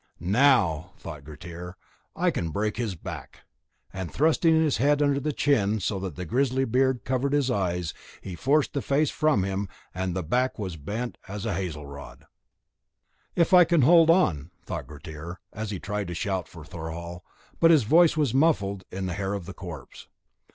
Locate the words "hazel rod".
11.53-12.25